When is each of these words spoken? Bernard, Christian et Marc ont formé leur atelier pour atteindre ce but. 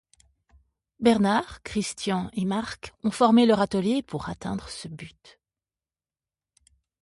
Bernard, 0.99 1.61
Christian 1.63 2.31
et 2.33 2.43
Marc 2.43 2.95
ont 3.03 3.11
formé 3.11 3.45
leur 3.45 3.59
atelier 3.61 4.01
pour 4.01 4.29
atteindre 4.29 4.67
ce 4.67 4.87
but. 4.87 5.39